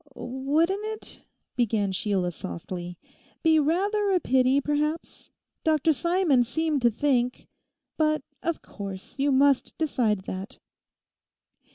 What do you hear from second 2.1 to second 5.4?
softly, 'be rather a pity perhaps?